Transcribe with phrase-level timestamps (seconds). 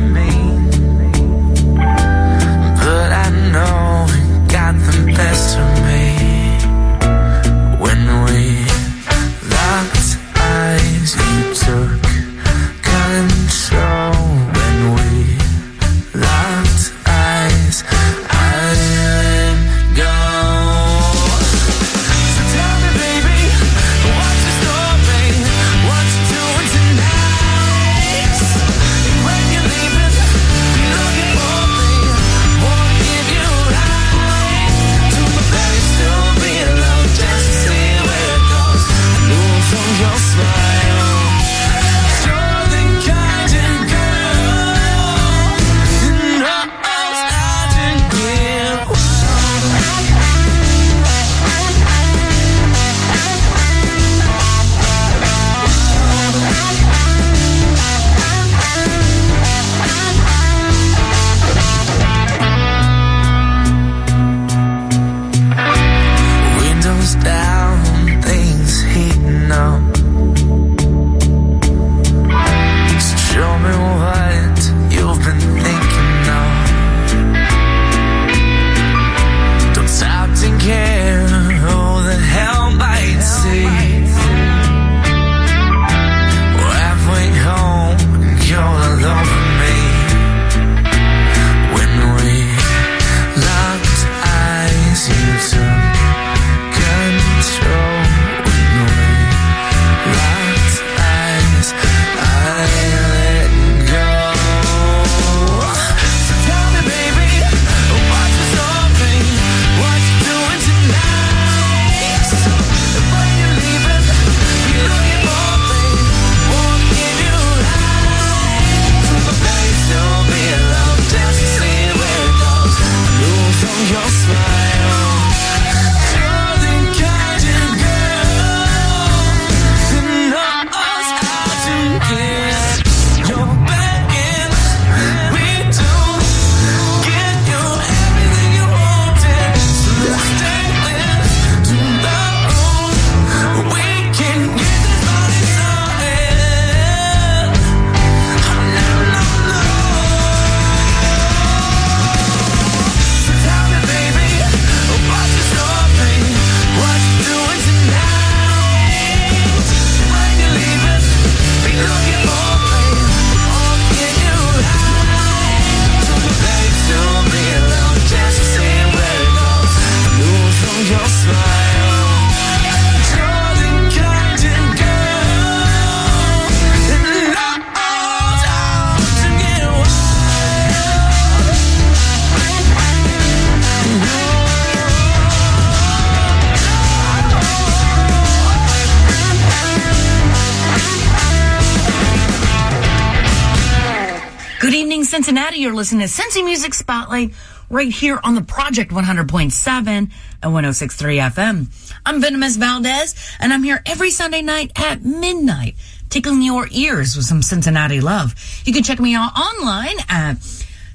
[195.13, 195.59] Cincinnati.
[195.59, 197.35] You're listening to Cincy Music Spotlight
[197.69, 200.09] right here on the Project 100.7 and
[200.43, 201.99] 106.3 FM.
[202.07, 205.75] I'm Venomous Valdez, and I'm here every Sunday night at midnight,
[206.09, 208.35] tickling your ears with some Cincinnati love.
[208.65, 210.37] You can check me out online at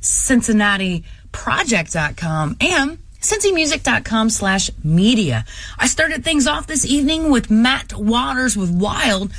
[0.01, 5.45] cincinnatiproject.com and cincymusic.com slash media.
[5.77, 9.31] I started things off this evening with Matt Waters with Wild,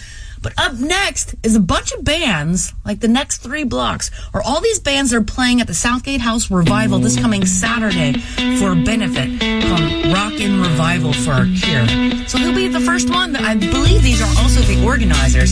[0.43, 4.60] but up next is a bunch of bands, like the next three blocks, or all
[4.60, 8.18] these bands are playing at the Southgate House Revival this coming Saturday
[8.59, 11.86] for a benefit called Rockin' Revival for Our Cure.
[12.28, 15.51] So he'll be the first one, I believe these are also the organizers.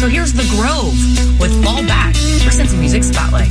[0.00, 0.94] So here's The Grove
[1.40, 3.50] with Fall Back for Cincy Music Spotlight.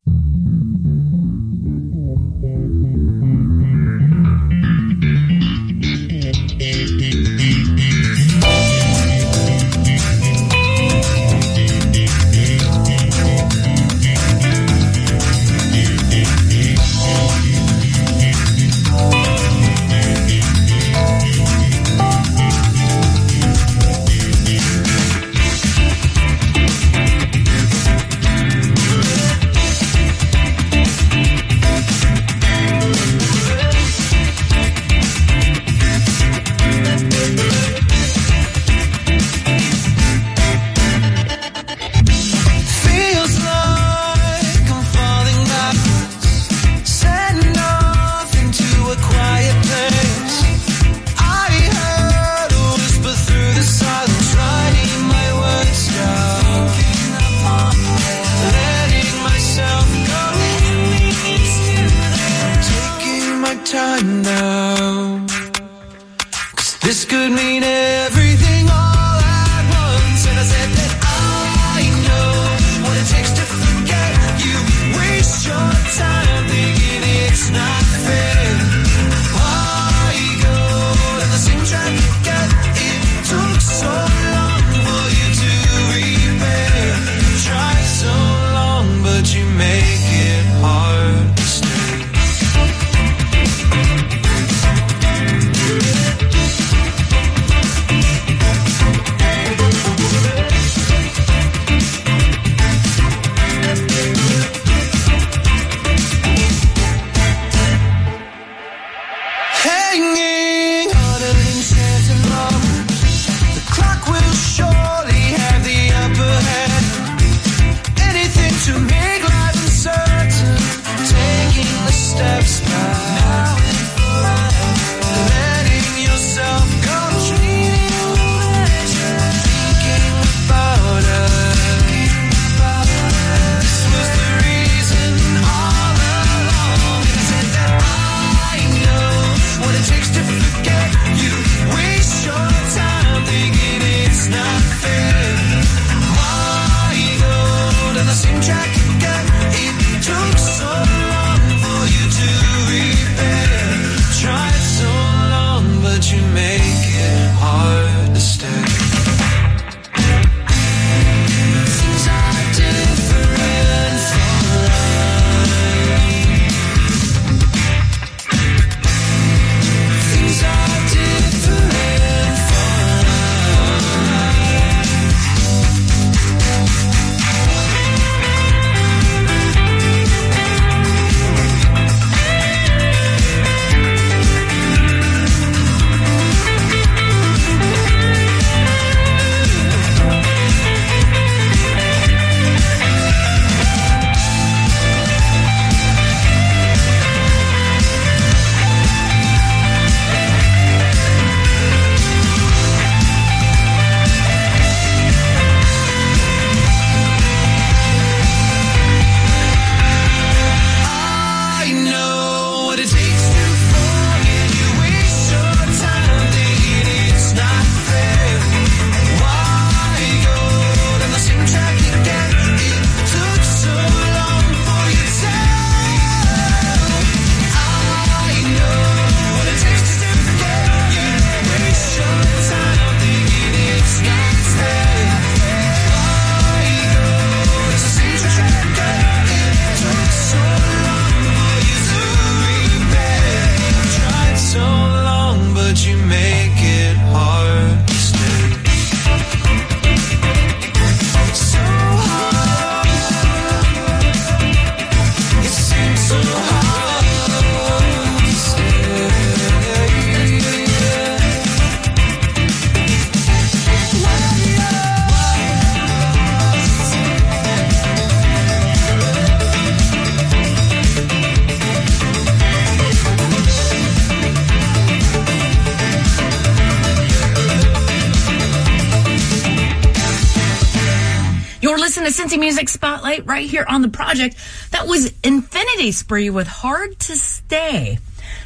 [282.41, 284.35] music spotlight right here on the project.
[284.71, 287.99] That was Infinity Spree with Hard to Stay.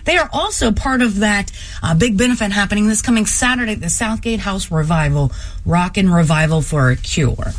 [0.04, 3.90] They are also part of that uh, big benefit happening this coming Saturday at the
[3.90, 5.32] Southgate House Revival,
[5.66, 7.54] Rockin' Revival for a Cure.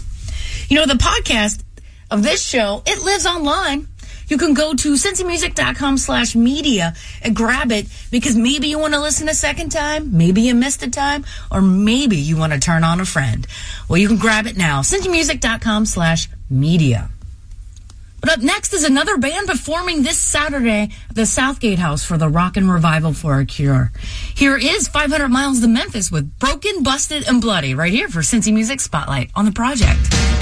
[0.68, 1.62] You know, the podcast
[2.10, 3.88] of this show, it lives online
[4.28, 9.00] you can go to cincymusic.com slash media and grab it because maybe you want to
[9.00, 12.84] listen a second time, maybe you missed a time, or maybe you want to turn
[12.84, 13.46] on a friend.
[13.88, 14.82] Well, you can grab it now.
[14.82, 17.10] cincymusic.com slash media.
[18.20, 22.28] But up next is another band performing this Saturday at the Southgate House for the
[22.28, 23.92] Rockin' Revival for a Cure.
[24.34, 28.52] Here is 500 Miles to Memphis with Broken, Busted, and Bloody right here for Cincy
[28.52, 30.35] Music Spotlight on the project.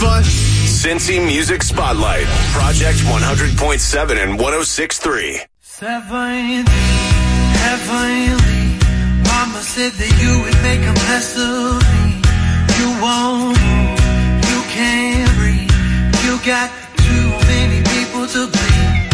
[0.00, 0.54] Your bar mitzvah.
[0.84, 5.40] Cincy Music Spotlight, Project 100.7 and 106.3.
[5.60, 6.66] Seven,
[7.64, 8.78] heavenly.
[9.24, 12.20] Mama said that you would make a mess of me.
[12.78, 13.58] You won't,
[14.50, 15.70] you can't breathe.
[16.24, 19.04] You got too many people to bleed.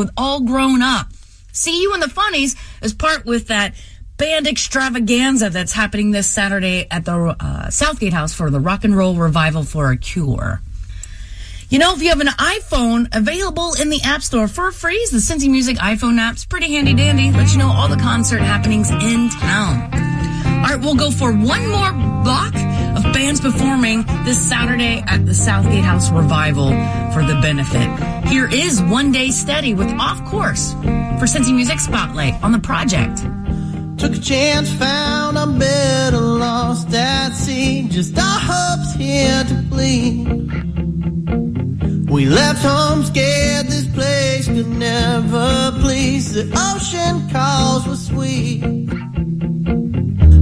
[0.00, 1.08] With All Grown Up.
[1.52, 3.74] See You in the Funnies is part with that
[4.16, 8.96] band extravaganza that's happening this Saturday at the uh, Southgate House for the Rock and
[8.96, 10.62] Roll Revival for a Cure.
[11.68, 15.18] You know, if you have an iPhone available in the App Store for free, the
[15.18, 17.30] Cincy Music iPhone app's pretty handy dandy.
[17.30, 19.90] Let you know all the concert happenings in town.
[20.64, 21.92] All right, we'll go for one more
[22.24, 22.54] block
[22.96, 26.70] of bands performing this Saturday at the Southgate House Revival
[27.12, 27.88] for the benefit.
[28.28, 33.18] Here is One Day Steady with Off Course for Cincy Music Spotlight on the project.
[33.98, 37.86] Took a chance, found a better lost at sea.
[37.88, 40.26] Just our hopes here to plead.
[42.10, 46.32] We left home scared this place could never please.
[46.32, 48.62] The ocean calls were sweet.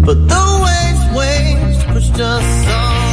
[0.07, 3.08] But the waves, waves pushed us all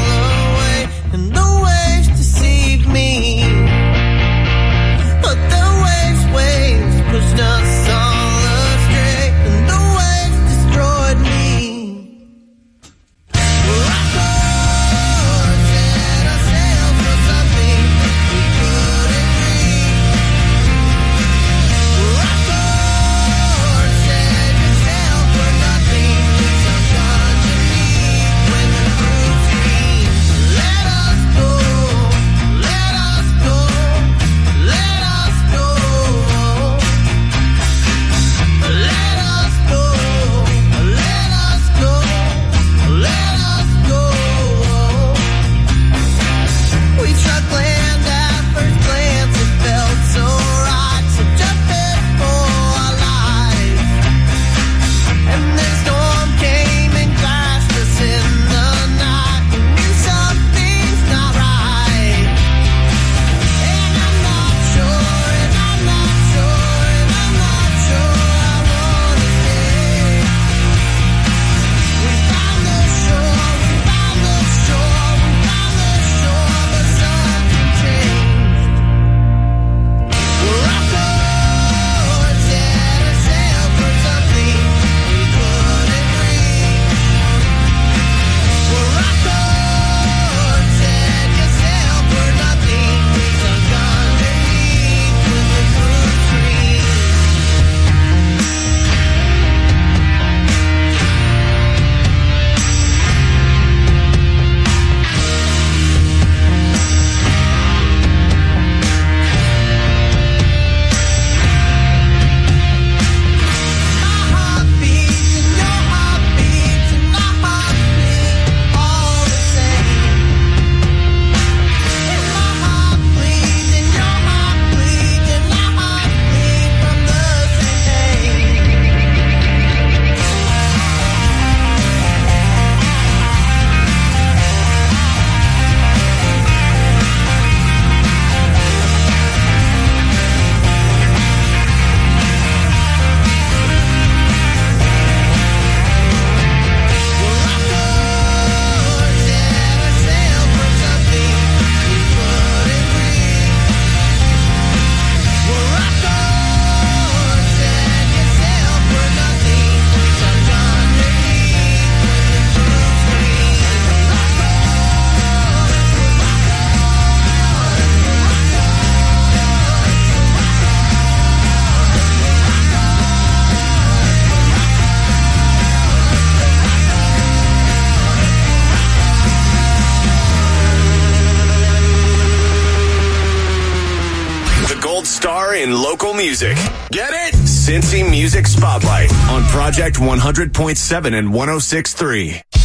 [188.36, 192.65] Music Spotlight on Project 100.7 and 106.3.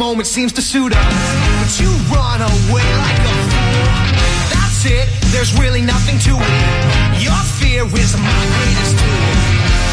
[0.00, 1.04] moment seems to suit us.
[1.60, 3.84] But you run away like a fool.
[4.48, 7.22] That's it, there's really nothing to it.
[7.22, 9.89] Your fear is my greatest tool.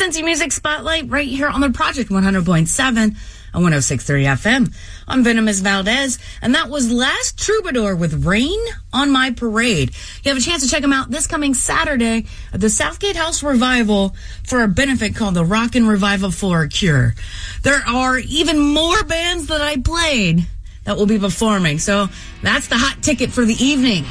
[0.00, 3.14] Cincy Music Spotlight right here on the Project 100.7 and
[3.54, 4.74] 106.3 FM.
[5.06, 8.58] I'm Venomous Valdez, and that was Last Troubadour with Rain
[8.94, 9.94] on My Parade.
[10.22, 13.42] You have a chance to check them out this coming Saturday at the Southgate House
[13.42, 17.14] Revival for a benefit called the Rockin' Revival for a Cure.
[17.62, 20.46] There are even more bands that I played
[20.84, 22.08] that will be performing, so
[22.42, 24.06] that's the hot ticket for the evening.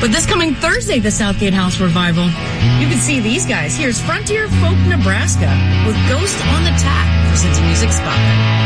[0.00, 2.26] But this coming Thursday, the Southgate House Revival,
[2.80, 3.74] you can see these guys.
[3.76, 5.48] Here's Frontier Folk Nebraska
[5.86, 7.06] with Ghost on the Tap
[7.36, 8.65] for Music Spotlight.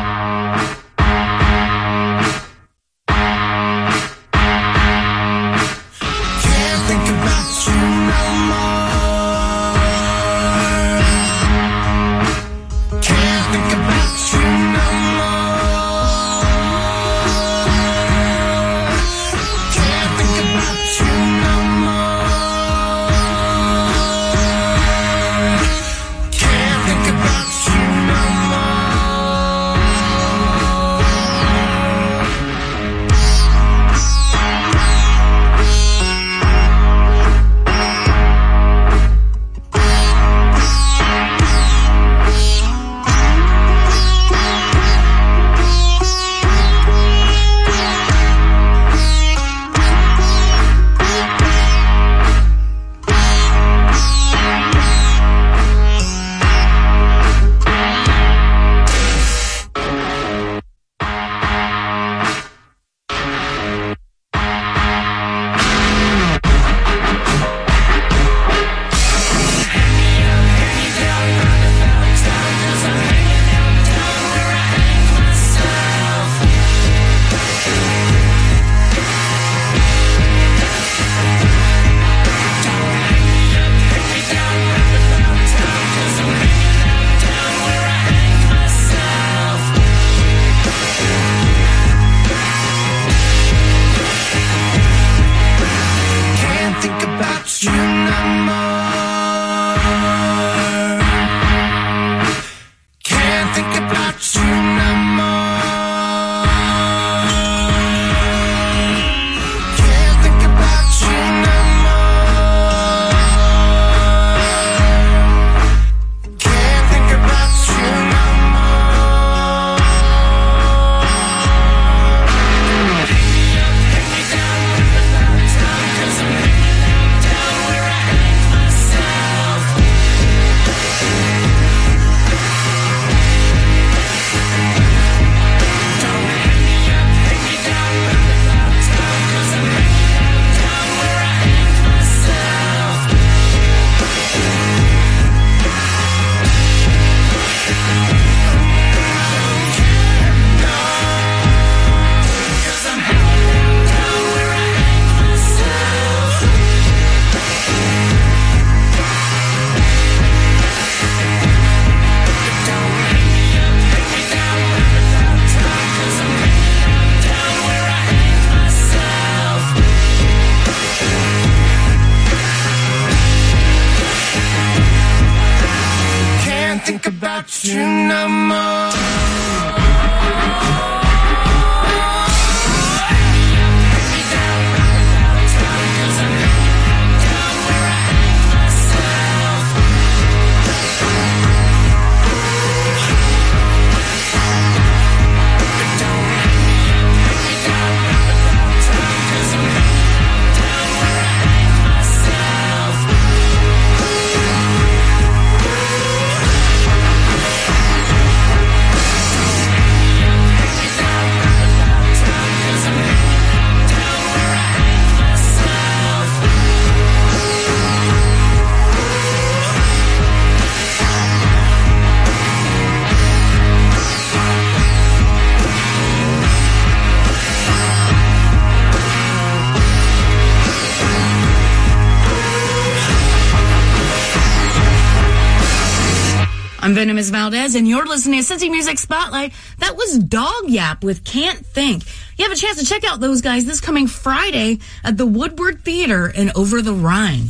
[237.01, 239.53] Venomous Valdez, and you're listening to Cincy Music Spotlight.
[239.79, 242.03] That was Dawg Yawp with Can't Think.
[242.37, 245.83] You have a chance to check out those guys this coming Friday at the Woodward
[245.83, 247.47] Theater in Over the Rhine.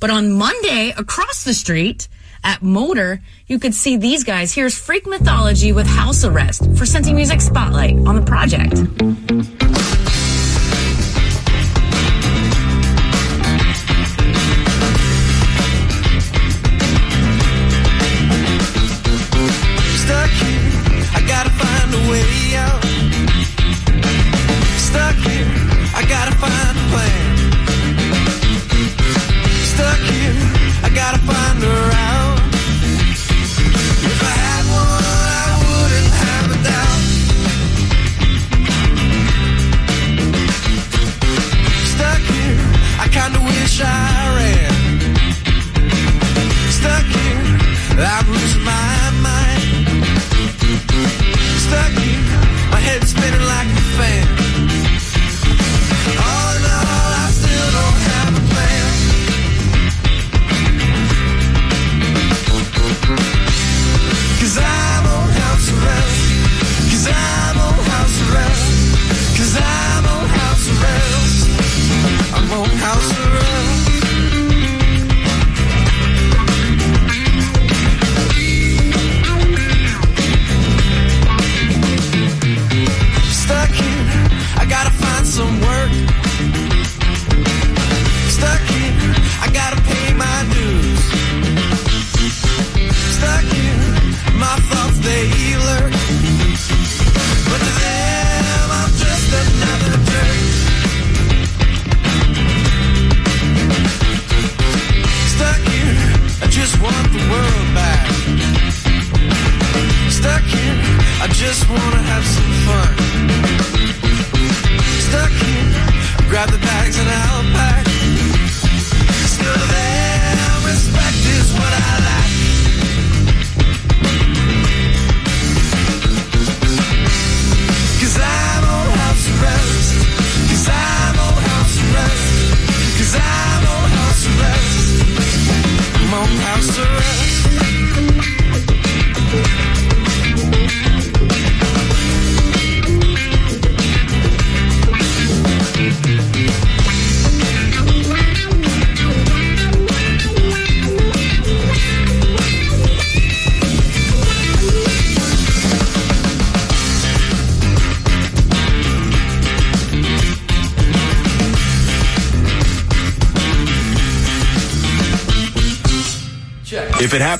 [0.00, 2.08] But on Monday, across the street
[2.44, 4.52] at MOTR, you could see these guys.
[4.52, 9.63] Here's Freak Mythology with House Arrest for Cincy Music Spotlight on the project.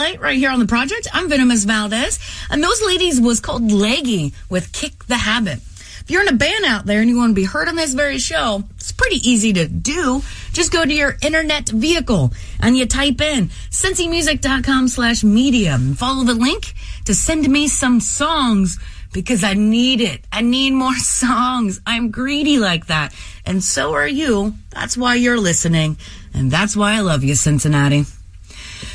[0.00, 1.08] Spotlight right here on the project.
[1.12, 2.18] I'm Venomous Valdez.
[2.48, 5.58] And those ladies was called Leggy with Kick the Habit.
[5.58, 7.92] If you're in a band out there and you want to be heard on this
[7.92, 10.22] very show, it's pretty easy to do.
[10.54, 16.24] Just go to your internet vehicle and you type in cincymusic.com slash media and follow
[16.24, 16.72] the link
[17.04, 18.78] to send me some songs
[19.12, 20.22] because I need it.
[20.32, 21.78] I need more songs.
[21.86, 23.14] I'm greedy like that.
[23.44, 24.54] And so are you.
[24.70, 25.98] That's why you're listening.
[26.32, 28.06] And that's why I love you, Cincinnati.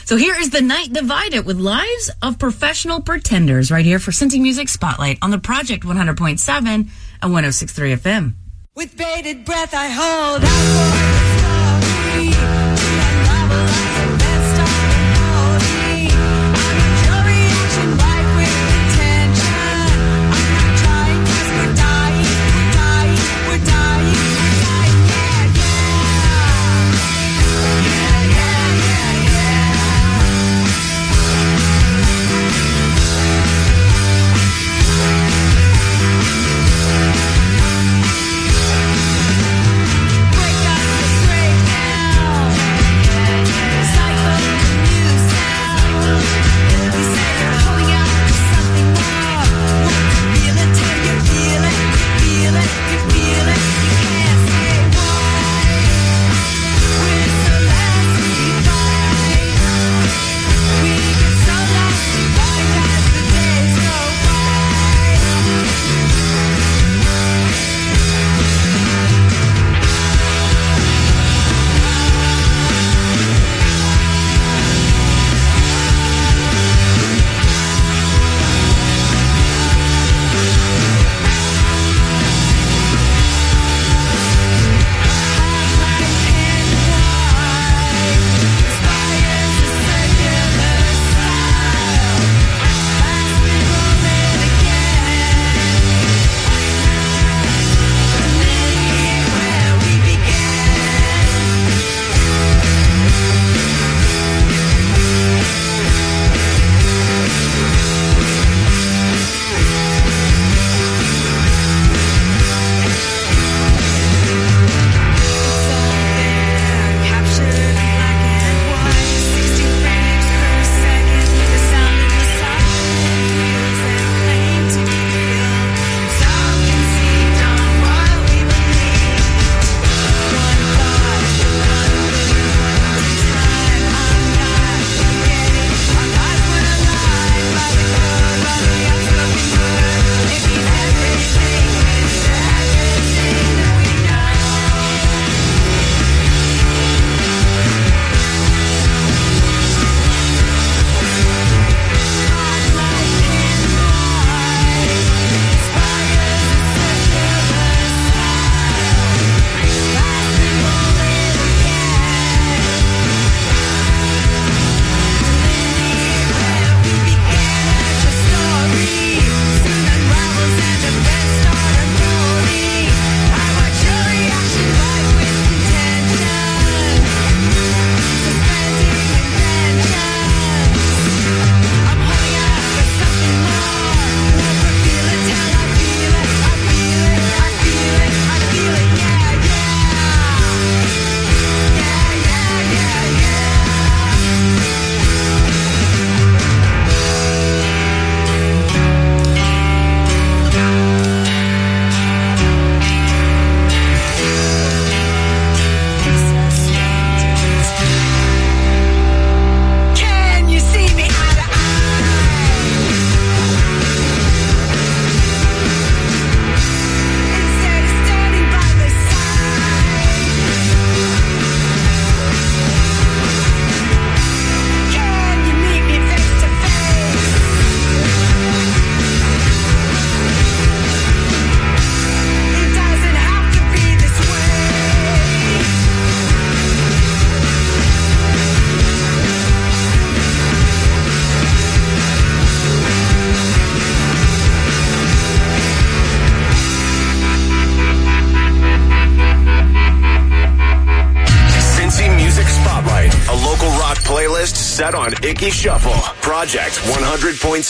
[0.05, 4.39] So here is the night divided with lives of professional pretenders right here for Cincy
[4.39, 6.89] Music Spotlight on the Project 100.7 and
[7.23, 8.33] 106.3 FM.
[8.75, 11.54] With bated breath, I hold out for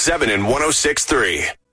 [0.06, 1.65] 100.7 and 106.3.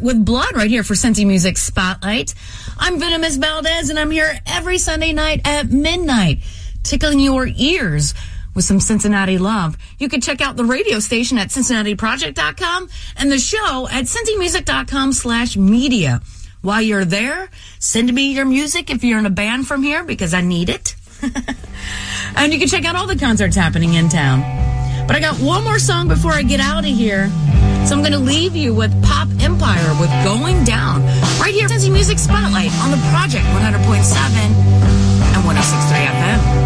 [0.00, 2.34] With Blood right here for Cincy Music Spotlight.
[2.78, 6.38] I'm Venomous Valdez and I'm here every Sunday night at midnight,
[6.82, 8.14] tickling your ears
[8.54, 9.76] with some Cincinnati love.
[9.98, 15.56] You can check out the radio station at cincinnatiproject.com and the show at cincymusic.com slash
[15.56, 16.20] media.
[16.62, 20.34] While you're there, send me your music if you're in a band from here because
[20.34, 20.96] I need it.
[22.36, 24.75] and you can check out all the concerts happening in town.
[25.06, 27.28] But I got one more song before I get out of here.
[27.86, 31.02] So I'm going to leave you with Pop Empire with Going Down.
[31.38, 33.86] Right here, Cincy Music Spotlight on the Project 100.7
[34.36, 36.65] and 106.3 FM.